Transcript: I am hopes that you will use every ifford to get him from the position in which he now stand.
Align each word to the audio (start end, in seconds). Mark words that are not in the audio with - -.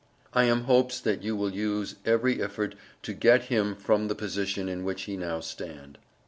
I 0.33 0.45
am 0.45 0.61
hopes 0.63 0.99
that 0.99 1.21
you 1.21 1.35
will 1.35 1.53
use 1.53 1.97
every 2.07 2.39
ifford 2.41 2.75
to 3.03 3.13
get 3.13 3.43
him 3.43 3.75
from 3.75 4.07
the 4.07 4.15
position 4.15 4.67
in 4.67 4.83
which 4.83 5.03
he 5.03 5.15
now 5.15 5.41
stand. 5.41 5.99